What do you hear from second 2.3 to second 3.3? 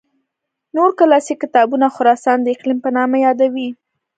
د اقلیم په نامه